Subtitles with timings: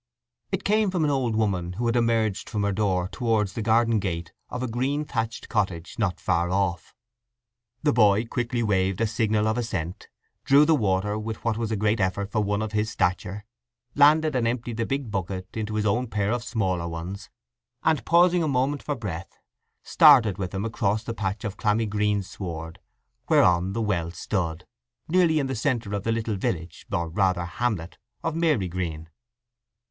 [0.51, 3.99] It came from an old woman who had emerged from her door towards the garden
[3.99, 6.95] gate of a green thatched cottage not far off.
[7.83, 10.07] The boy quickly waved a signal of assent,
[10.43, 13.45] drew the water with what was a great effort for one of his stature,
[13.93, 17.29] landed and emptied the big bucket into his own pair of smaller ones,
[17.83, 19.37] and pausing a moment for breath,
[19.83, 22.79] started with them across the patch of clammy greensward
[23.29, 28.35] whereon the well stood—nearly in the centre of the little village, or rather hamlet of
[28.35, 29.07] Marygreen.